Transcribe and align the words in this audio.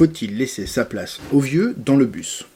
Faut-il 0.00 0.38
laisser 0.38 0.64
sa 0.64 0.86
place 0.86 1.20
aux 1.30 1.40
vieux 1.40 1.74
dans 1.76 1.94
le 1.94 2.06
bus? 2.06 2.46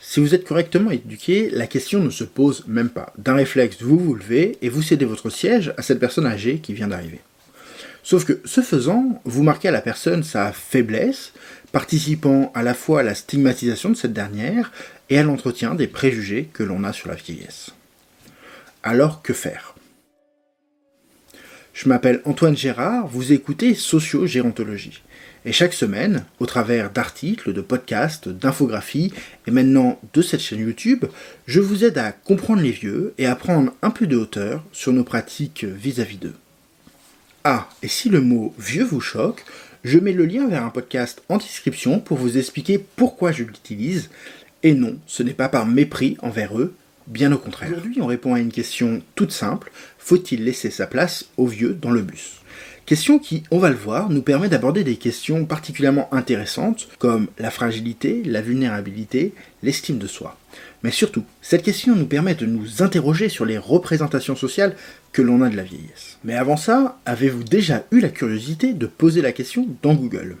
Si 0.00 0.18
vous 0.18 0.34
êtes 0.34 0.46
correctement 0.46 0.90
éduqué, 0.90 1.50
la 1.50 1.66
question 1.66 2.02
ne 2.02 2.08
se 2.08 2.24
pose 2.24 2.64
même 2.68 2.88
pas. 2.88 3.12
D'un 3.18 3.34
réflexe, 3.34 3.82
vous 3.82 3.98
vous 3.98 4.14
levez 4.14 4.56
et 4.62 4.70
vous 4.70 4.80
cédez 4.80 5.04
votre 5.04 5.28
siège 5.28 5.74
à 5.76 5.82
cette 5.82 6.00
personne 6.00 6.24
âgée 6.24 6.60
qui 6.60 6.72
vient 6.72 6.88
d'arriver. 6.88 7.20
Sauf 8.02 8.24
que, 8.24 8.40
ce 8.46 8.62
faisant, 8.62 9.20
vous 9.26 9.42
marquez 9.42 9.68
à 9.68 9.72
la 9.72 9.82
personne 9.82 10.22
sa 10.22 10.52
faiblesse, 10.52 11.34
participant 11.70 12.50
à 12.54 12.62
la 12.62 12.72
fois 12.72 13.00
à 13.00 13.02
la 13.02 13.14
stigmatisation 13.14 13.90
de 13.90 13.94
cette 13.94 14.14
dernière 14.14 14.72
et 15.10 15.18
à 15.18 15.22
l'entretien 15.22 15.74
des 15.74 15.86
préjugés 15.86 16.48
que 16.50 16.62
l'on 16.62 16.84
a 16.84 16.94
sur 16.94 17.10
la 17.10 17.14
vieillesse. 17.14 17.72
Alors 18.82 19.20
que 19.20 19.34
faire? 19.34 19.74
Je 21.74 21.90
m'appelle 21.90 22.22
Antoine 22.24 22.56
Gérard, 22.56 23.06
vous 23.06 23.32
écoutez 23.32 23.74
Socio-Gérontologie. 23.74 25.02
Et 25.46 25.52
chaque 25.52 25.72
semaine, 25.72 26.24
au 26.38 26.46
travers 26.46 26.90
d'articles, 26.90 27.54
de 27.54 27.62
podcasts, 27.62 28.28
d'infographies 28.28 29.12
et 29.46 29.50
maintenant 29.50 29.98
de 30.12 30.20
cette 30.20 30.40
chaîne 30.40 30.60
YouTube, 30.60 31.06
je 31.46 31.60
vous 31.60 31.84
aide 31.84 31.96
à 31.96 32.12
comprendre 32.12 32.60
les 32.60 32.72
vieux 32.72 33.14
et 33.16 33.26
à 33.26 33.36
prendre 33.36 33.72
un 33.80 33.90
peu 33.90 34.06
de 34.06 34.16
hauteur 34.16 34.62
sur 34.72 34.92
nos 34.92 35.04
pratiques 35.04 35.64
vis-à-vis 35.64 36.18
d'eux. 36.18 36.34
Ah, 37.44 37.70
et 37.82 37.88
si 37.88 38.10
le 38.10 38.20
mot 38.20 38.54
vieux 38.58 38.84
vous 38.84 39.00
choque, 39.00 39.44
je 39.82 39.98
mets 39.98 40.12
le 40.12 40.26
lien 40.26 40.46
vers 40.46 40.62
un 40.62 40.68
podcast 40.68 41.22
en 41.30 41.38
description 41.38 42.00
pour 42.00 42.18
vous 42.18 42.36
expliquer 42.36 42.78
pourquoi 42.96 43.32
je 43.32 43.44
l'utilise. 43.44 44.10
Et 44.62 44.74
non, 44.74 44.98
ce 45.06 45.22
n'est 45.22 45.32
pas 45.32 45.48
par 45.48 45.64
mépris 45.64 46.18
envers 46.20 46.58
eux, 46.58 46.74
bien 47.06 47.32
au 47.32 47.38
contraire. 47.38 47.70
Aujourd'hui, 47.70 48.02
on 48.02 48.06
répond 48.06 48.34
à 48.34 48.40
une 48.40 48.52
question 48.52 49.00
toute 49.14 49.32
simple 49.32 49.72
faut-il 50.10 50.44
laisser 50.44 50.70
sa 50.70 50.86
place 50.86 51.26
aux 51.36 51.46
vieux 51.46 51.72
dans 51.72 51.92
le 51.92 52.02
bus? 52.02 52.40
Question 52.90 53.20
qui, 53.20 53.44
on 53.52 53.60
va 53.60 53.70
le 53.70 53.76
voir, 53.76 54.10
nous 54.10 54.20
permet 54.20 54.48
d'aborder 54.48 54.82
des 54.82 54.96
questions 54.96 55.44
particulièrement 55.44 56.12
intéressantes 56.12 56.88
comme 56.98 57.28
la 57.38 57.52
fragilité, 57.52 58.24
la 58.24 58.42
vulnérabilité, 58.42 59.32
l'estime 59.62 59.98
de 59.98 60.08
soi. 60.08 60.36
Mais 60.82 60.90
surtout, 60.90 61.22
cette 61.40 61.62
question 61.62 61.94
nous 61.94 62.06
permet 62.06 62.34
de 62.34 62.46
nous 62.46 62.82
interroger 62.82 63.28
sur 63.28 63.44
les 63.44 63.58
représentations 63.58 64.34
sociales 64.34 64.74
que 65.12 65.22
l'on 65.22 65.40
a 65.42 65.48
de 65.48 65.56
la 65.56 65.62
vieillesse. 65.62 66.18
Mais 66.24 66.34
avant 66.34 66.56
ça, 66.56 66.98
avez-vous 67.06 67.44
déjà 67.44 67.84
eu 67.92 68.00
la 68.00 68.08
curiosité 68.08 68.72
de 68.72 68.86
poser 68.86 69.22
la 69.22 69.30
question 69.30 69.68
dans 69.82 69.94
Google? 69.94 70.36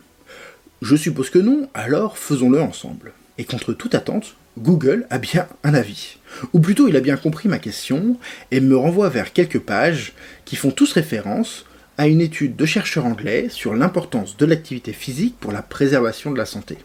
Je 0.82 0.96
suppose 0.96 1.30
que 1.30 1.38
non, 1.38 1.68
alors 1.72 2.18
faisons-le 2.18 2.60
ensemble. 2.60 3.12
Et 3.38 3.44
contre 3.44 3.72
toute 3.74 3.94
attente, 3.94 4.34
Google 4.58 5.06
a 5.10 5.18
bien 5.18 5.46
un 5.62 5.74
avis. 5.74 6.16
Ou 6.52 6.58
plutôt, 6.58 6.88
il 6.88 6.96
a 6.96 7.00
bien 7.00 7.16
compris 7.16 7.48
ma 7.48 7.60
question 7.60 8.16
et 8.50 8.58
me 8.58 8.76
renvoie 8.76 9.08
vers 9.08 9.32
quelques 9.32 9.60
pages 9.60 10.14
qui 10.44 10.56
font 10.56 10.72
tous 10.72 10.92
référence 10.94 11.64
à 12.00 12.06
une 12.06 12.22
étude 12.22 12.56
de 12.56 12.64
chercheurs 12.64 13.04
anglais 13.04 13.48
sur 13.50 13.74
l'importance 13.74 14.38
de 14.38 14.46
l'activité 14.46 14.94
physique 14.94 15.36
pour 15.38 15.52
la 15.52 15.60
préservation 15.60 16.30
de 16.30 16.38
la 16.38 16.46
santé. 16.46 16.78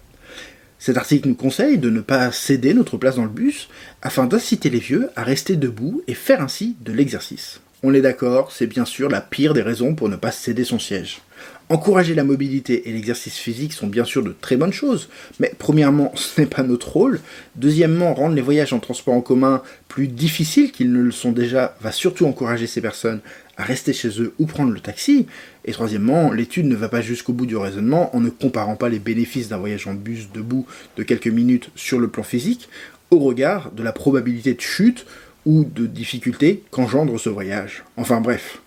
Cet 0.77 0.97
article 0.97 1.29
nous 1.29 1.35
conseille 1.35 1.77
de 1.77 1.89
ne 1.89 2.01
pas 2.01 2.33
céder 2.33 2.73
notre 2.73 2.97
place 2.97 3.15
dans 3.15 3.23
le 3.23 3.29
bus 3.29 3.69
afin 4.01 4.25
d'inciter 4.25 4.69
les 4.69 4.79
vieux 4.79 5.09
à 5.15 5.23
rester 5.23 5.55
debout 5.55 6.01
et 6.07 6.15
faire 6.15 6.41
ainsi 6.41 6.75
de 6.81 6.91
l'exercice. 6.91 7.61
On 7.81 7.93
est 7.93 8.01
d'accord, 8.01 8.51
c'est 8.51 8.67
bien 8.67 8.83
sûr 8.83 9.07
la 9.07 9.21
pire 9.21 9.53
des 9.53 9.61
raisons 9.61 9.95
pour 9.95 10.09
ne 10.09 10.17
pas 10.17 10.31
céder 10.31 10.65
son 10.65 10.79
siège. 10.79 11.21
Encourager 11.69 12.13
la 12.13 12.23
mobilité 12.23 12.89
et 12.89 12.91
l'exercice 12.91 13.37
physique 13.37 13.73
sont 13.73 13.87
bien 13.87 14.03
sûr 14.03 14.21
de 14.21 14.35
très 14.39 14.57
bonnes 14.57 14.73
choses, 14.73 15.09
mais 15.39 15.51
premièrement, 15.57 16.11
ce 16.15 16.41
n'est 16.41 16.47
pas 16.47 16.63
notre 16.63 16.91
rôle. 16.91 17.21
Deuxièmement, 17.55 18.13
rendre 18.13 18.35
les 18.35 18.41
voyages 18.41 18.73
en 18.73 18.79
transport 18.79 19.13
en 19.13 19.21
commun 19.21 19.63
plus 19.87 20.07
difficiles 20.07 20.71
qu'ils 20.71 20.91
ne 20.91 21.01
le 21.01 21.11
sont 21.11 21.31
déjà 21.31 21.75
va 21.79 21.91
surtout 21.91 22.25
encourager 22.25 22.67
ces 22.67 22.81
personnes 22.81 23.21
à 23.57 23.63
rester 23.63 23.93
chez 23.93 24.21
eux 24.21 24.33
ou 24.39 24.45
prendre 24.45 24.71
le 24.71 24.79
taxi. 24.79 25.27
Et 25.65 25.71
troisièmement, 25.71 26.31
l'étude 26.31 26.65
ne 26.65 26.75
va 26.75 26.89
pas 26.89 27.01
jusqu'au 27.01 27.33
bout 27.33 27.45
du 27.45 27.57
raisonnement 27.57 28.15
en 28.15 28.19
ne 28.19 28.29
comparant 28.29 28.75
pas 28.75 28.89
les 28.89 28.99
bénéfices 28.99 29.49
d'un 29.49 29.57
voyage 29.57 29.87
en 29.87 29.93
bus 29.93 30.29
debout 30.33 30.65
de 30.97 31.03
quelques 31.03 31.27
minutes 31.27 31.69
sur 31.75 31.99
le 31.99 32.07
plan 32.07 32.23
physique 32.23 32.69
au 33.11 33.19
regard 33.19 33.71
de 33.71 33.83
la 33.83 33.91
probabilité 33.91 34.53
de 34.53 34.61
chute 34.61 35.05
ou 35.45 35.63
de 35.63 35.85
difficulté 35.85 36.63
qu'engendre 36.71 37.19
ce 37.19 37.29
voyage. 37.29 37.83
Enfin 37.97 38.19
bref, 38.19 38.61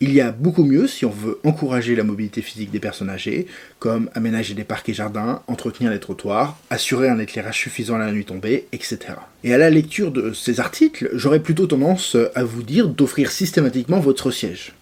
il 0.00 0.14
y 0.14 0.20
a 0.22 0.32
beaucoup 0.32 0.64
mieux 0.64 0.86
si 0.86 1.04
on 1.04 1.10
veut 1.10 1.38
encourager 1.44 1.94
la 1.94 2.04
mobilité 2.04 2.40
physique 2.40 2.70
des 2.70 2.80
personnes 2.80 3.10
âgées, 3.10 3.46
comme 3.78 4.08
aménager 4.14 4.54
des 4.54 4.64
parcs 4.64 4.88
et 4.88 4.94
jardins, 4.94 5.42
entretenir 5.46 5.90
les 5.90 6.00
trottoirs, 6.00 6.58
assurer 6.70 7.08
un 7.08 7.18
éclairage 7.18 7.58
suffisant 7.58 7.96
à 7.96 7.98
la 7.98 8.12
nuit 8.12 8.24
tombée, 8.24 8.66
etc. 8.72 8.98
Et 9.44 9.52
à 9.52 9.58
la 9.58 9.68
lecture 9.68 10.10
de 10.10 10.32
ces 10.32 10.58
articles, 10.58 11.10
j'aurais 11.12 11.40
plutôt 11.40 11.66
tendance 11.66 12.16
à 12.34 12.44
vous 12.44 12.62
dire 12.62 12.88
d'offrir 12.88 13.30
systématiquement 13.30 14.00
votre 14.00 14.30
siège. 14.30 14.72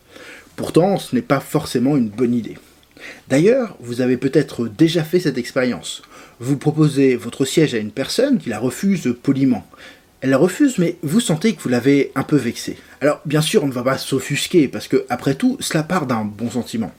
Pourtant, 0.55 0.99
ce 0.99 1.17
n'est 1.17 1.23
pas 1.23 1.41
forcément 1.41 1.97
une 1.97 2.09
bonne 2.09 2.35
idée. 2.35 2.57
D'ailleurs, 3.29 3.77
vous 3.81 4.01
avez 4.01 4.17
peut-être 4.17 4.69
déjà 4.69 5.03
fait 5.03 5.21
cette 5.21 5.39
expérience. 5.39 6.03
Vous 6.41 6.57
proposez 6.57 7.17
votre 7.17 7.45
siège 7.45 7.75
à 7.75 7.79
une 7.79 7.91
personne 7.91 8.39
qui 8.39 8.51
la 8.51 8.59
refuse 8.59 9.15
poliment. 9.23 9.67
Elle 10.21 10.31
la 10.31 10.39
refuse, 10.39 10.79
mais 10.79 10.97
vous 11.03 11.21
sentez 11.21 11.55
que 11.55 11.63
vous 11.63 11.69
l'avez 11.69 12.11
un 12.17 12.25
peu 12.25 12.37
vexée. 12.37 12.77
Alors, 13.01 13.21
bien 13.25 13.41
sûr, 13.41 13.63
on 13.63 13.69
ne 13.69 13.73
va 13.73 13.85
pas 13.85 13.99
s'offusquer, 13.99 14.67
parce 14.67 14.89
que, 14.89 15.07
après 15.09 15.37
tout, 15.37 15.57
cela 15.61 15.85
part 15.85 16.07
d'un 16.07 16.25
bon 16.25 16.51
sentiment. 16.51 16.93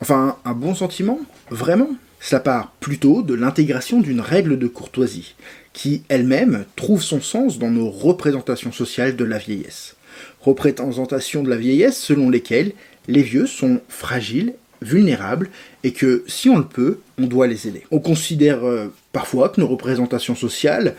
Enfin, 0.00 0.36
un 0.44 0.52
bon 0.52 0.74
sentiment 0.74 1.20
Vraiment 1.50 1.90
Cela 2.20 2.40
part 2.40 2.72
plutôt 2.80 3.22
de 3.22 3.34
l'intégration 3.34 4.00
d'une 4.00 4.20
règle 4.20 4.58
de 4.58 4.66
courtoisie, 4.66 5.36
qui 5.72 6.02
elle-même 6.08 6.64
trouve 6.74 7.02
son 7.02 7.20
sens 7.20 7.58
dans 7.58 7.70
nos 7.70 7.88
représentations 7.88 8.72
sociales 8.72 9.14
de 9.14 9.24
la 9.24 9.38
vieillesse. 9.38 9.94
Représentations 10.40 11.44
de 11.44 11.50
la 11.50 11.56
vieillesse 11.56 11.98
selon 11.98 12.28
lesquelles 12.28 12.72
les 13.06 13.22
vieux 13.22 13.46
sont 13.46 13.80
fragiles, 13.88 14.54
vulnérables, 14.80 15.48
et 15.84 15.92
que, 15.92 16.24
si 16.26 16.48
on 16.48 16.58
le 16.58 16.64
peut, 16.64 16.98
on 17.18 17.26
doit 17.26 17.46
les 17.46 17.68
aider. 17.68 17.84
On 17.92 18.00
considère 18.00 18.66
euh, 18.66 18.92
parfois 19.12 19.48
que 19.48 19.60
nos 19.60 19.68
représentations 19.68 20.34
sociales 20.34 20.96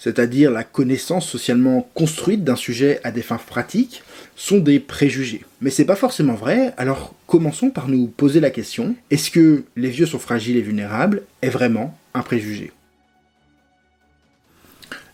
c'est-à-dire 0.00 0.50
la 0.50 0.64
connaissance 0.64 1.28
socialement 1.28 1.88
construite 1.94 2.42
d'un 2.42 2.56
sujet 2.56 3.00
à 3.04 3.10
des 3.10 3.20
fins 3.20 3.36
pratiques, 3.36 4.02
sont 4.34 4.58
des 4.58 4.80
préjugés. 4.80 5.44
Mais 5.60 5.68
c'est 5.68 5.84
pas 5.84 5.94
forcément 5.94 6.34
vrai, 6.34 6.72
alors 6.78 7.14
commençons 7.26 7.68
par 7.68 7.86
nous 7.86 8.06
poser 8.06 8.40
la 8.40 8.50
question 8.50 8.96
est-ce 9.10 9.30
que 9.30 9.64
les 9.76 9.90
vieux 9.90 10.06
sont 10.06 10.18
fragiles 10.18 10.56
et 10.56 10.62
vulnérables 10.62 11.22
est 11.42 11.50
vraiment 11.50 11.96
un 12.14 12.22
préjugé? 12.22 12.72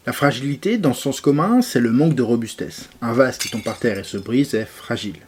La 0.06 0.12
fragilité, 0.12 0.78
dans 0.78 0.90
le 0.90 0.94
sens 0.94 1.20
commun, 1.20 1.62
c'est 1.62 1.80
le 1.80 1.90
manque 1.90 2.14
de 2.14 2.22
robustesse. 2.22 2.88
Un 3.02 3.12
vase 3.12 3.38
qui 3.38 3.50
tombe 3.50 3.64
par 3.64 3.80
terre 3.80 3.98
et 3.98 4.04
se 4.04 4.18
brise 4.18 4.54
est 4.54 4.66
fragile. 4.66 5.18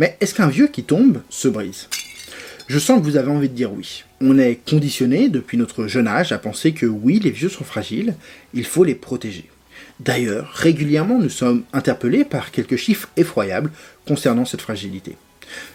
Mais 0.00 0.16
est-ce 0.20 0.34
qu'un 0.34 0.48
vieux 0.48 0.66
qui 0.66 0.82
tombe 0.82 1.22
se 1.30 1.46
brise? 1.46 1.88
Je 2.66 2.80
sens 2.80 2.98
que 2.98 3.04
vous 3.04 3.16
avez 3.16 3.30
envie 3.30 3.48
de 3.48 3.54
dire 3.54 3.72
oui 3.72 4.02
on 4.20 4.38
est 4.38 4.58
conditionné 4.68 5.28
depuis 5.28 5.56
notre 5.56 5.86
jeune 5.86 6.08
âge 6.08 6.32
à 6.32 6.38
penser 6.38 6.72
que 6.72 6.86
oui, 6.86 7.20
les 7.20 7.30
vieux 7.30 7.48
sont 7.48 7.64
fragiles, 7.64 8.14
il 8.54 8.64
faut 8.64 8.84
les 8.84 8.94
protéger. 8.94 9.44
D'ailleurs, 10.00 10.50
régulièrement, 10.54 11.18
nous 11.18 11.28
sommes 11.28 11.64
interpellés 11.72 12.24
par 12.24 12.50
quelques 12.50 12.76
chiffres 12.76 13.08
effroyables 13.16 13.70
concernant 14.06 14.44
cette 14.44 14.60
fragilité. 14.60 15.16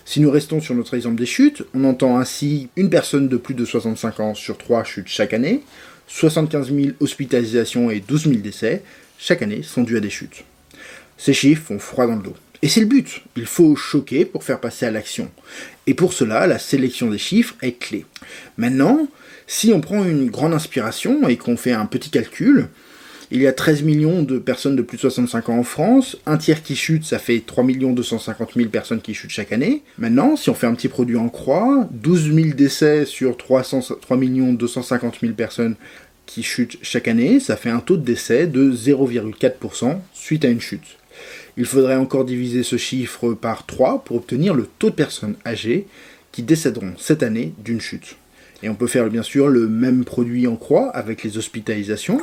Si 0.05 0.19
nous 0.19 0.31
restons 0.31 0.61
sur 0.61 0.75
notre 0.75 0.93
exemple 0.93 1.15
des 1.15 1.25
chutes, 1.25 1.63
on 1.73 1.83
entend 1.83 2.17
ainsi 2.17 2.69
une 2.75 2.89
personne 2.89 3.27
de 3.27 3.37
plus 3.37 3.55
de 3.55 3.65
65 3.65 4.19
ans 4.19 4.33
sur 4.35 4.57
3 4.57 4.83
chutes 4.83 5.07
chaque 5.07 5.33
année, 5.33 5.61
75 6.07 6.73
000 6.73 6.87
hospitalisations 6.99 7.89
et 7.89 7.99
12 7.99 8.23
000 8.25 8.35
décès 8.37 8.83
chaque 9.17 9.41
année 9.41 9.63
sont 9.63 9.83
dus 9.83 9.97
à 9.97 9.99
des 9.99 10.09
chutes. 10.09 10.43
Ces 11.17 11.33
chiffres 11.33 11.63
font 11.63 11.79
froid 11.79 12.07
dans 12.07 12.15
le 12.15 12.23
dos. 12.23 12.35
Et 12.63 12.69
c'est 12.69 12.79
le 12.79 12.85
but. 12.85 13.21
Il 13.35 13.45
faut 13.45 13.75
choquer 13.75 14.23
pour 14.23 14.45
faire 14.45 14.61
passer 14.61 14.85
à 14.85 14.91
l'action. 14.91 15.29
Et 15.85 15.93
pour 15.93 16.13
cela, 16.13 16.47
la 16.47 16.59
sélection 16.59 17.09
des 17.09 17.17
chiffres 17.17 17.55
est 17.61 17.77
clé. 17.77 18.05
Maintenant, 18.55 19.09
si 19.47 19.73
on 19.73 19.81
prend 19.81 20.05
une 20.05 20.29
grande 20.29 20.53
inspiration 20.53 21.27
et 21.27 21.35
qu'on 21.35 21.57
fait 21.57 21.73
un 21.73 21.85
petit 21.85 22.09
calcul, 22.09 22.69
il 23.31 23.41
y 23.41 23.47
a 23.47 23.51
13 23.51 23.83
millions 23.83 24.23
de 24.23 24.39
personnes 24.39 24.77
de 24.77 24.81
plus 24.81 24.95
de 24.95 25.01
65 25.01 25.49
ans 25.49 25.57
en 25.57 25.63
France, 25.63 26.15
un 26.25 26.37
tiers 26.37 26.63
qui 26.63 26.77
chute, 26.77 27.03
ça 27.03 27.19
fait 27.19 27.43
3 27.45 27.65
250 27.65 28.53
000 28.55 28.69
personnes 28.69 29.01
qui 29.01 29.13
chutent 29.13 29.31
chaque 29.31 29.51
année. 29.51 29.83
Maintenant, 29.97 30.37
si 30.37 30.49
on 30.49 30.53
fait 30.53 30.67
un 30.67 30.73
petit 30.73 30.87
produit 30.87 31.17
en 31.17 31.27
croix, 31.27 31.89
12 31.91 32.33
000 32.33 32.47
décès 32.55 33.03
sur 33.03 33.35
3, 33.35 33.63
3 33.99 34.17
250 34.17 35.17
000 35.19 35.33
personnes 35.33 35.75
qui 36.25 36.43
chutent 36.43 36.77
chaque 36.81 37.09
année, 37.09 37.41
ça 37.41 37.57
fait 37.57 37.69
un 37.69 37.81
taux 37.81 37.97
de 37.97 38.05
décès 38.05 38.47
de 38.47 38.71
0,4% 38.71 39.97
suite 40.13 40.45
à 40.45 40.47
une 40.47 40.61
chute. 40.61 40.97
Il 41.55 41.65
faudrait 41.65 41.95
encore 41.95 42.25
diviser 42.25 42.63
ce 42.63 42.77
chiffre 42.77 43.33
par 43.33 43.65
3 43.65 44.03
pour 44.03 44.17
obtenir 44.17 44.53
le 44.53 44.67
taux 44.79 44.89
de 44.89 44.95
personnes 44.95 45.35
âgées 45.45 45.87
qui 46.31 46.41
décéderont 46.41 46.93
cette 46.97 47.21
année 47.21 47.53
d'une 47.63 47.81
chute. 47.81 48.15
Et 48.63 48.69
on 48.69 48.75
peut 48.75 48.87
faire 48.87 49.09
bien 49.09 49.23
sûr 49.23 49.49
le 49.49 49.67
même 49.67 50.03
produit 50.03 50.47
en 50.47 50.55
croix 50.55 50.89
avec 50.89 51.23
les 51.23 51.37
hospitalisations. 51.37 52.19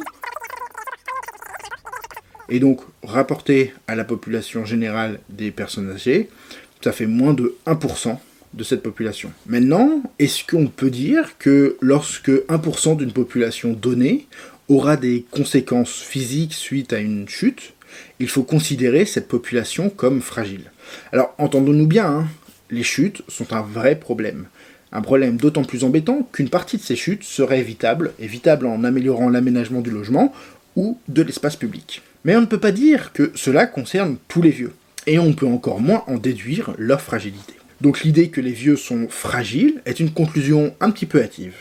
Et 2.49 2.59
donc, 2.59 2.81
rapporté 3.05 3.73
à 3.87 3.95
la 3.95 4.05
population 4.05 4.65
générale 4.65 5.21
des 5.29 5.53
personnes 5.53 5.91
âgées, 5.91 6.29
ça 6.83 6.93
fait 6.93 7.07
moins 7.07 7.35
de 7.35 7.55
1% 7.67 8.19
de 8.55 8.65
cette 8.65 8.83
population. 8.83 9.31
Maintenant, 9.47 10.03
est-ce 10.19 10.45
qu'on 10.45 10.67
peut 10.67 10.91
dire 10.91 11.39
que 11.39 11.77
lorsque 11.81 12.31
1% 12.31 12.97
d'une 12.97 13.13
population 13.13 13.73
donnée 13.73 14.27
aura 14.69 14.97
des 14.97 15.25
conséquences 15.31 16.01
physiques 16.01 16.55
suite 16.55 16.93
à 16.93 16.99
une 16.99 17.29
chute, 17.29 17.75
il 18.19 18.29
faut 18.29 18.43
considérer 18.43 19.05
cette 19.05 19.29
population 19.29 19.91
comme 19.91 20.21
fragile. 20.21 20.71
Alors, 21.13 21.35
entendons-nous 21.39 21.87
bien, 21.87 22.07
hein, 22.07 22.29
les 22.71 22.83
chutes 22.83 23.23
sont 23.29 23.53
un 23.53 23.63
vrai 23.63 23.97
problème. 23.97 24.47
Un 24.93 25.03
problème 25.03 25.37
d'autant 25.37 25.65
plus 25.65 25.85
embêtant 25.85 26.29
qu'une 26.33 26.49
partie 26.49 26.77
de 26.77 26.83
ces 26.83 26.97
chutes 26.97 27.25
serait 27.25 27.61
évitable, 27.61 28.13
évitable 28.19 28.67
en 28.67 28.83
améliorant 28.85 29.29
l'aménagement 29.29 29.81
du 29.81 29.91
logement 29.91 30.33
ou 30.77 30.99
de 31.09 31.23
l'espace 31.23 31.57
public. 31.57 32.03
Mais 32.25 32.37
on 32.37 32.41
ne 32.41 32.47
peut 32.47 32.61
pas 32.61 32.73
dire 32.73 33.13
que 33.13 33.33
cela 33.35 33.67
concerne 33.67 34.17
tous 34.29 34.43
les 34.43 34.51
vieux, 34.51 34.73
et 35.07 35.19
on 35.19 35.33
peut 35.33 35.47
encore 35.47 35.81
moins 35.81 36.05
en 36.07 36.17
déduire 36.17 36.75
leur 36.77 37.01
fragilité. 37.01 37.55
Donc 37.81 38.03
l'idée 38.03 38.29
que 38.29 38.41
les 38.41 38.53
vieux 38.53 38.77
sont 38.77 39.09
fragiles 39.09 39.81
est 39.87 40.01
une 40.01 40.13
conclusion 40.13 40.75
un 40.81 40.91
petit 40.91 41.07
peu 41.07 41.23
hâtive. 41.23 41.55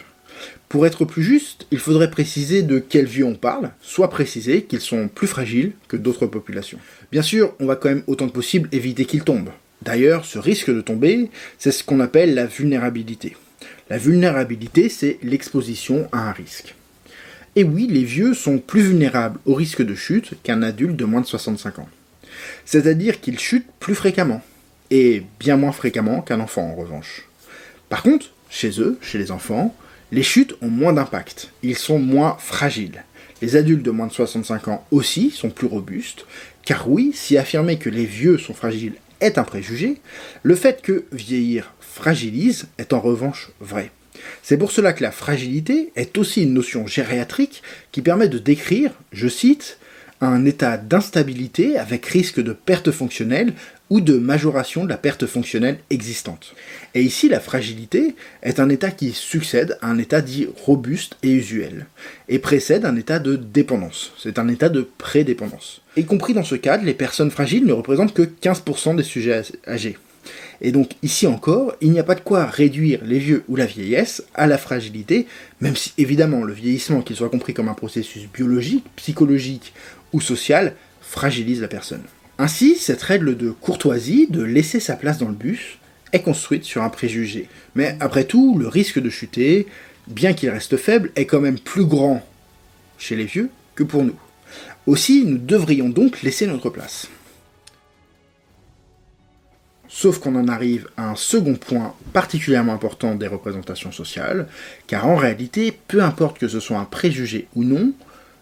Pour 0.68 0.86
être 0.86 1.06
plus 1.06 1.24
juste, 1.24 1.66
il 1.72 1.80
faudrait 1.80 2.12
préciser 2.12 2.62
de 2.62 2.80
quels 2.80 3.06
vieux 3.06 3.26
on 3.26 3.36
parle, 3.36 3.72
soit 3.82 4.10
préciser 4.10 4.64
qu'ils 4.64 4.82
sont 4.82 5.08
plus 5.08 5.28
fragiles 5.28 5.74
que 5.88 5.98
d'autres 5.98 6.28
populations. 6.28 6.80
Bien 7.12 7.22
sûr, 7.22 7.54
on 7.60 7.66
va 7.66 7.76
quand 7.76 7.90
même 7.90 8.04
autant 8.08 8.28
que 8.28 8.34
possible 8.34 8.70
éviter 8.72 9.06
qu'ils 9.06 9.24
tombent. 9.24 9.52
D'ailleurs, 9.82 10.26
ce 10.26 10.40
risque 10.40 10.70
de 10.70 10.82
tomber, 10.82 11.30
c'est 11.58 11.72
ce 11.72 11.84
qu'on 11.84 12.00
appelle 12.00 12.34
la 12.34 12.46
vulnérabilité. 12.46 13.36
La 13.90 13.98
vulnérabilité, 13.98 14.90
c'est 14.90 15.18
l'exposition 15.24 16.08
à 16.12 16.30
un 16.30 16.32
risque. 16.32 16.76
Et 17.56 17.64
oui, 17.64 17.88
les 17.90 18.04
vieux 18.04 18.34
sont 18.34 18.60
plus 18.60 18.82
vulnérables 18.82 19.40
au 19.46 19.56
risque 19.56 19.82
de 19.82 19.96
chute 19.96 20.34
qu'un 20.44 20.62
adulte 20.62 20.96
de 20.96 21.06
moins 21.06 21.22
de 21.22 21.26
65 21.26 21.80
ans. 21.80 21.90
C'est-à-dire 22.66 23.20
qu'ils 23.22 23.40
chutent 23.40 23.68
plus 23.80 23.96
fréquemment, 23.96 24.44
et 24.92 25.24
bien 25.40 25.58
moins 25.58 25.72
fréquemment 25.72 26.22
qu'un 26.22 26.40
enfant 26.40 26.70
en 26.70 26.76
revanche. 26.76 27.28
Par 27.90 28.04
contre, 28.04 28.28
chez 28.50 28.80
eux, 28.80 28.98
chez 29.02 29.18
les 29.18 29.32
enfants, 29.32 29.76
les 30.12 30.24
chutes 30.24 30.56
ont 30.62 30.70
moins 30.70 30.94
d'impact, 30.94 31.52
ils 31.64 31.78
sont 31.78 32.00
moins 32.00 32.38
fragiles. 32.40 33.04
Les 33.42 33.56
adultes 33.56 33.84
de 33.84 33.92
moins 33.92 34.08
de 34.08 34.14
65 34.14 34.68
ans 34.68 34.86
aussi 34.92 35.32
sont 35.32 35.50
plus 35.50 35.68
robustes, 35.68 36.26
car 36.64 36.90
oui, 36.90 37.12
si 37.14 37.38
affirmer 37.38 37.78
que 37.78 37.90
les 37.90 38.06
vieux 38.06 38.38
sont 38.38 38.54
fragiles 38.54 38.96
est 39.22 39.38
un 39.38 39.44
préjugé, 39.44 39.98
le 40.44 40.56
fait 40.56 40.82
que 40.82 41.06
vieillir 41.12 41.74
fragilise 41.80 42.68
est 42.78 42.94
en 42.94 43.00
revanche 43.00 43.50
vrai. 43.60 43.92
C'est 44.44 44.58
pour 44.58 44.72
cela 44.72 44.94
que 44.94 45.04
la 45.04 45.12
fragilité 45.12 45.92
est 45.96 46.18
aussi 46.18 46.44
une 46.44 46.54
notion 46.54 46.88
gériatrique 46.88 47.64
qui 47.92 48.02
permet 48.02 48.28
de 48.28 48.40
décrire, 48.40 48.92
je 49.12 49.28
cite, 49.28 49.78
un 50.28 50.46
état 50.46 50.78
d'instabilité 50.78 51.78
avec 51.78 52.06
risque 52.06 52.42
de 52.42 52.54
perte 52.54 52.92
fonctionnelle 52.92 53.54
ou 53.90 54.02
de 54.02 54.18
majoration 54.18 54.84
de 54.84 54.90
la 54.90 54.98
perte 54.98 55.26
fonctionnelle 55.26 55.80
existante. 55.90 56.54
Et 56.94 57.02
ici, 57.02 57.30
la 57.30 57.40
fragilité 57.40 58.16
est 58.44 58.60
un 58.60 58.70
état 58.70 58.92
qui 58.92 59.12
succède 59.12 59.78
à 59.82 59.88
un 59.88 59.98
état 59.98 60.22
dit 60.22 60.48
robuste 60.64 61.18
et 61.24 61.32
usuel, 61.32 61.88
et 62.28 62.40
précède 62.40 62.86
un 62.86 62.96
état 62.96 63.20
de 63.20 63.36
dépendance. 63.36 64.14
C'est 64.22 64.38
un 64.38 64.48
état 64.48 64.70
de 64.70 64.88
prédépendance. 64.98 65.82
Y 65.98 66.06
compris 66.06 66.34
dans 66.34 66.44
ce 66.44 66.56
cadre, 66.56 66.86
les 66.86 66.94
personnes 66.94 67.32
fragiles 67.32 67.66
ne 67.66 67.74
représentent 67.74 68.14
que 68.14 68.22
15% 68.22 68.96
des 68.96 69.04
sujets 69.04 69.42
âgés. 69.68 69.98
Et 70.62 70.72
donc 70.72 70.92
ici 71.04 71.26
encore, 71.28 71.76
il 71.82 71.92
n'y 71.92 72.00
a 72.00 72.04
pas 72.04 72.16
de 72.16 72.22
quoi 72.22 72.46
réduire 72.46 73.02
les 73.06 73.20
vieux 73.20 73.44
ou 73.48 73.56
la 73.56 73.66
vieillesse 73.66 74.24
à 74.36 74.48
la 74.48 74.58
fragilité, 74.58 75.28
même 75.62 75.76
si 75.76 75.94
évidemment 75.98 76.44
le 76.44 76.54
vieillissement, 76.54 77.02
qu'il 77.02 77.16
soit 77.16 77.30
compris 77.30 77.54
comme 77.54 77.70
un 77.70 77.74
processus 77.74 78.28
biologique, 78.28 78.86
psychologique 78.96 79.74
ou 80.12 80.22
social, 80.22 80.76
fragilise 81.02 81.62
la 81.62 81.68
personne. 81.68 82.04
Ainsi, 82.38 82.76
cette 82.76 83.02
règle 83.02 83.36
de 83.36 83.52
courtoisie, 83.52 84.28
de 84.30 84.44
laisser 84.44 84.80
sa 84.80 84.96
place 84.96 85.18
dans 85.18 85.28
le 85.28 85.34
bus, 85.34 85.78
est 86.14 86.22
construite 86.22 86.64
sur 86.64 86.84
un 86.84 86.90
préjugé. 86.90 87.48
Mais 87.76 87.96
après 88.00 88.24
tout, 88.24 88.58
le 88.58 88.68
risque 88.68 89.00
de 89.00 89.10
chuter, 89.10 89.68
bien 90.08 90.34
qu'il 90.34 90.50
reste 90.50 90.78
faible, 90.78 91.12
est 91.16 91.26
quand 91.26 91.42
même 91.42 91.60
plus 91.60 91.86
grand 91.86 92.26
chez 92.98 93.16
les 93.16 93.26
vieux 93.26 93.50
que 93.76 93.84
pour 93.84 94.04
nous. 94.04 94.16
Aussi, 94.88 95.24
nous 95.26 95.38
devrions 95.38 95.90
donc 95.90 96.22
laisser 96.22 96.48
notre 96.48 96.70
place. 96.70 97.08
Sauf 100.02 100.20
qu'on 100.20 100.36
en 100.36 100.48
arrive 100.48 100.88
à 100.96 101.10
un 101.10 101.18
second 101.18 101.56
point 101.56 101.94
particulièrement 102.14 102.74
important 102.74 103.16
des 103.16 103.28
représentations 103.28 103.92
sociales, 103.92 104.48
car 104.88 105.06
en 105.06 105.18
réalité, 105.18 105.78
peu 105.90 106.02
importe 106.02 106.40
que 106.40 106.48
ce 106.48 106.62
soit 106.62 106.78
un 106.78 106.86
préjugé 106.86 107.50
ou 107.54 107.66
non, 107.66 107.92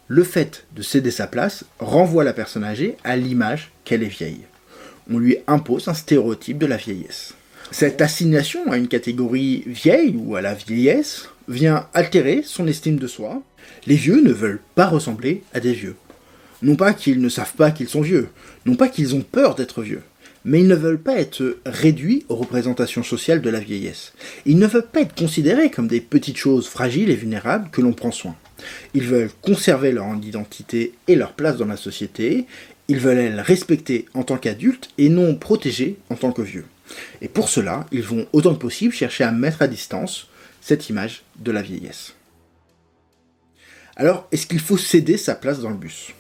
le 0.08 0.24
fait 0.24 0.68
de 0.76 0.84
céder 0.84 1.10
sa 1.10 1.26
place 1.26 1.66
renvoie 1.80 2.24
la 2.24 2.34
personne 2.34 2.64
âgée 2.64 2.96
à 3.04 3.16
l'image 3.16 3.72
qu'elle 3.86 4.04
est 4.04 4.06
vieille. 4.06 4.42
On 5.12 5.18
lui 5.18 5.38
impose 5.48 5.88
un 5.88 5.96
stéréotype 5.96 6.60
de 6.60 6.68
la 6.68 6.78
vieillesse. 6.78 7.34
Cette 7.72 8.02
assignation 8.02 8.72
à 8.72 8.78
une 8.78 8.88
catégorie 8.88 9.64
vieille 9.66 10.16
ou 10.16 10.36
à 10.36 10.42
la 10.42 10.54
vieillesse 10.54 11.28
vient 11.48 11.88
altérer 11.96 12.44
son 12.46 12.68
estime 12.68 13.00
de 13.00 13.08
soi. 13.08 13.42
Les 13.88 13.96
vieux 13.96 14.22
ne 14.22 14.32
veulent 14.32 14.62
pas 14.76 14.86
ressembler 14.86 15.42
à 15.56 15.60
des 15.60 15.74
vieux. 15.74 15.96
Non 16.62 16.76
pas 16.76 16.94
qu'ils 16.94 17.20
ne 17.20 17.30
savent 17.30 17.56
pas 17.56 17.72
qu'ils 17.72 17.90
sont 17.90 18.02
vieux, 18.02 18.30
non 18.68 18.76
pas 18.76 18.90
qu'ils 18.90 19.16
ont 19.16 19.22
peur 19.22 19.56
d'être 19.56 19.82
vieux, 19.82 20.04
mais 20.48 20.62
ils 20.62 20.68
ne 20.68 20.76
veulent 20.76 21.02
pas 21.02 21.20
être 21.20 21.58
réduits 21.66 22.26
aux 22.30 22.36
représentations 22.36 23.04
sociales 23.04 23.42
de 23.42 23.50
la 23.50 23.60
vieillesse. 23.60 24.14
Ils 24.46 24.58
ne 24.58 24.66
veulent 24.66 24.88
pas 24.88 25.02
être 25.02 25.14
considérés 25.14 25.70
comme 25.70 25.90
des 25.90 26.00
petites 26.00 26.38
choses 26.38 26.70
fragiles 26.70 27.10
et 27.10 27.16
vulnérables 27.16 27.70
que 27.70 27.82
l'on 27.82 27.92
prend 27.92 28.14
soin. 28.14 28.34
Ils 28.94 29.04
veulent 29.04 29.30
conserver 29.42 29.92
leur 29.92 30.08
identité 30.16 30.94
et 31.10 31.16
leur 31.16 31.34
place 31.34 31.58
dans 31.58 31.66
la 31.66 31.76
société. 31.76 32.46
Ils 32.88 33.00
veulent 33.00 33.18
être 33.18 33.44
respecter 33.46 34.06
en 34.14 34.24
tant 34.24 34.38
qu'adultes 34.38 34.90
et 34.98 35.10
non 35.10 35.36
protégés 35.36 35.98
en 36.10 36.16
tant 36.16 36.32
que 36.32 36.42
vieux. 36.42 36.66
Et 37.22 37.28
pour 37.28 37.50
cela, 37.50 37.86
ils 37.92 38.02
vont 38.02 38.26
autant 38.32 38.56
que 38.56 38.62
possible 38.62 38.94
chercher 38.94 39.26
à 39.26 39.34
mettre 39.34 39.62
à 39.62 39.68
distance 39.68 40.30
cette 40.62 40.88
image 40.88 41.24
de 41.40 41.52
la 41.52 41.62
vieillesse. 41.62 42.14
Alors, 43.98 44.30
est-ce 44.32 44.48
qu'il 44.48 44.62
faut 44.62 44.78
céder 44.78 45.18
sa 45.18 45.36
place 45.36 45.60
dans 45.60 45.72
le 45.72 45.76
bus? 45.76 46.14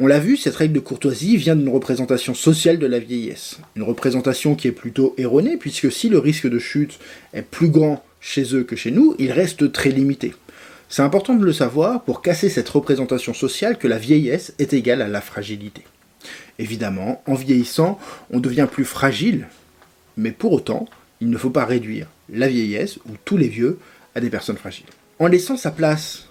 On 0.00 0.08
l'a 0.08 0.18
vu, 0.18 0.36
cette 0.36 0.56
règle 0.56 0.74
de 0.74 0.80
courtoisie 0.80 1.36
vient 1.36 1.54
d'une 1.54 1.68
représentation 1.68 2.34
sociale 2.34 2.80
de 2.80 2.86
la 2.86 2.98
vieillesse. 2.98 3.58
Une 3.76 3.84
représentation 3.84 4.56
qui 4.56 4.66
est 4.66 4.72
plutôt 4.72 5.14
erronée, 5.18 5.56
puisque 5.56 5.92
si 5.92 6.08
le 6.08 6.18
risque 6.18 6.48
de 6.48 6.58
chute 6.58 6.98
est 7.32 7.42
plus 7.42 7.68
grand 7.68 8.04
chez 8.20 8.56
eux 8.56 8.64
que 8.64 8.74
chez 8.74 8.90
nous, 8.90 9.14
il 9.20 9.30
reste 9.30 9.70
très 9.70 9.90
limité. 9.90 10.34
C'est 10.88 11.02
important 11.02 11.34
de 11.34 11.44
le 11.44 11.52
savoir 11.52 12.02
pour 12.02 12.22
casser 12.22 12.48
cette 12.48 12.68
représentation 12.68 13.34
sociale 13.34 13.78
que 13.78 13.86
la 13.86 13.98
vieillesse 13.98 14.52
est 14.58 14.72
égale 14.72 15.00
à 15.00 15.06
la 15.06 15.20
fragilité. 15.20 15.82
Évidemment, 16.58 17.22
en 17.26 17.34
vieillissant, 17.34 18.00
on 18.32 18.40
devient 18.40 18.66
plus 18.70 18.84
fragile, 18.84 19.46
mais 20.16 20.32
pour 20.32 20.52
autant, 20.52 20.86
il 21.20 21.30
ne 21.30 21.38
faut 21.38 21.50
pas 21.50 21.64
réduire 21.64 22.08
la 22.32 22.48
vieillesse 22.48 22.96
ou 23.08 23.12
tous 23.24 23.36
les 23.36 23.48
vieux 23.48 23.78
à 24.16 24.20
des 24.20 24.30
personnes 24.30 24.56
fragiles. 24.56 24.86
En 25.20 25.28
laissant 25.28 25.56
sa 25.56 25.70
place, 25.70 26.26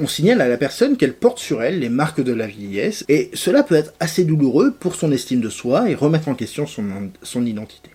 on 0.00 0.06
signale 0.06 0.40
à 0.40 0.48
la 0.48 0.56
personne 0.56 0.96
qu'elle 0.96 1.14
porte 1.14 1.38
sur 1.38 1.62
elle 1.62 1.78
les 1.78 1.88
marques 1.88 2.22
de 2.22 2.32
la 2.32 2.46
vieillesse, 2.46 3.04
et 3.08 3.30
cela 3.34 3.62
peut 3.62 3.74
être 3.74 3.94
assez 4.00 4.24
douloureux 4.24 4.72
pour 4.78 4.94
son 4.94 5.12
estime 5.12 5.40
de 5.40 5.50
soi 5.50 5.90
et 5.90 5.94
remettre 5.94 6.28
en 6.28 6.34
question 6.34 6.66
son, 6.66 6.84
son 7.22 7.44
identité. 7.46 7.90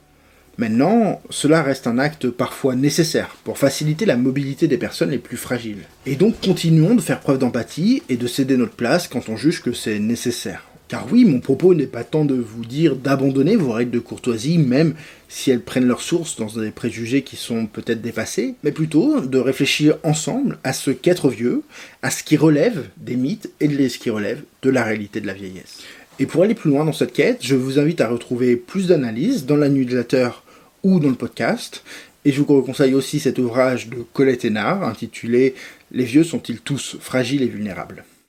Maintenant, 0.58 1.22
cela 1.30 1.62
reste 1.62 1.86
un 1.86 2.00
acte 2.00 2.30
parfois 2.30 2.76
nécessaire 2.76 3.36
pour 3.44 3.58
faciliter 3.58 4.06
la 4.06 4.16
mobilité 4.16 4.68
des 4.68 4.78
personnes 4.78 5.12
les 5.12 5.18
plus 5.18 5.36
fragiles. 5.36 5.84
Et 6.06 6.16
donc 6.16 6.40
continuons 6.40 6.96
de 6.96 7.02
faire 7.02 7.20
preuve 7.20 7.40
d'empathie 7.40 8.04
et 8.08 8.16
de 8.16 8.28
céder 8.28 8.56
notre 8.56 8.76
place 8.76 9.10
quand 9.10 9.28
on 9.28 9.36
juge 9.36 9.62
que 9.62 9.74
c'est 9.74 10.00
nécessaire. 10.00 10.64
Car 10.88 11.08
oui, 11.12 11.26
mon 11.26 11.40
propos 11.40 11.74
n'est 11.74 11.88
pas 11.88 12.04
tant 12.04 12.26
de 12.26 12.36
vous 12.36 12.64
dire 12.64 12.96
d'abandonner 12.96 13.56
vos 13.56 13.72
règles 13.72 13.92
de 13.92 14.00
courtoisie, 14.00 14.60
même 14.60 14.94
si 15.28 15.50
elles 15.50 15.62
prennent 15.62 15.88
leur 15.88 16.02
source 16.02 16.36
dans 16.36 16.46
des 16.46 16.70
préjugés 16.70 17.24
qui 17.24 17.38
sont 17.38 17.66
peut-être 17.66 18.04
dépassés, 18.04 18.54
mais 18.64 18.72
plutôt 18.72 19.22
de 19.22 19.40
réfléchir 19.40 19.98
ensemble 20.04 20.60
à 20.64 20.74
ce 20.74 20.92
qu'être 20.92 21.30
vieux, 21.30 21.64
à 22.04 22.12
ce 22.12 22.24
qui 22.24 22.38
relève 22.38 22.86
des 22.98 23.16
mythes 23.16 23.50
et 23.60 23.68
de 23.68 23.88
ce 23.88 23.98
qui 23.98 24.12
relève 24.12 24.44
de 24.62 24.70
la 24.70 24.84
réalité 24.84 25.22
de 25.22 25.28
la 25.28 25.34
vieillesse. 25.34 25.80
Et 26.20 26.28
pour 26.28 26.44
aller 26.44 26.56
plus 26.56 26.70
loin 26.70 26.86
dans 26.86 26.94
cette 26.94 27.14
quête, 27.14 27.40
je 27.42 27.56
vous 27.56 27.80
invite 27.80 28.00
à 28.00 28.08
retrouver 28.08 28.56
plus 28.56 28.88
d'analyses 28.88 29.46
dans 29.46 29.58
l'annulateur 29.58 30.44
ou 30.84 31.00
dans 31.00 31.10
le 31.10 31.16
podcast. 31.16 31.84
Et 32.26 32.32
je 32.32 32.42
vous 32.42 32.62
conseille 32.62 32.94
aussi 32.94 33.20
cet 33.20 33.40
ouvrage 33.40 33.90
de 33.90 33.98
Colette 34.14 34.46
Hénard 34.46 34.84
intitulé 34.84 35.56
Les 35.92 36.06
vieux 36.06 36.24
sont-ils 36.24 36.62
tous 36.62 36.98
fragiles 37.00 37.42
et 37.42 37.48
vulnérables? 37.48 38.06